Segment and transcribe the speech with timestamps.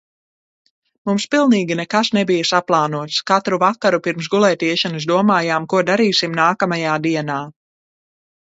[1.09, 3.19] Mums pilnīgi nekas nebija saplānots.
[3.33, 7.41] Katru vakaru pirms gulētiešanas domājām, ko darīsim nākamajā dienā.